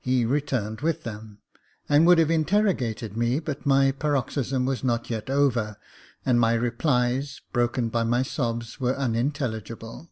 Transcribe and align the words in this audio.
He 0.00 0.24
returned 0.24 0.80
with 0.80 1.04
them, 1.04 1.38
and 1.88 2.04
would 2.04 2.18
have 2.18 2.32
interrogated 2.32 3.16
me, 3.16 3.38
but 3.38 3.64
my 3.64 3.92
paroxysm 3.92 4.66
was 4.66 4.82
not 4.82 5.08
yet 5.08 5.30
over, 5.30 5.76
and 6.26 6.40
my 6.40 6.54
replies, 6.54 7.40
broken 7.52 7.88
by 7.88 8.02
my 8.02 8.24
sobs, 8.24 8.80
were 8.80 8.96
unintelligible. 8.96 10.10